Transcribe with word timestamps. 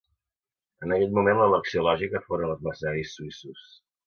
En 0.87 0.93
aquell 0.95 1.13
moment, 1.17 1.41
l'elecció 1.41 1.83
lògica 1.89 2.23
foren 2.31 2.55
els 2.55 2.65
mercenaris 2.69 3.15
suïssos. 3.19 3.71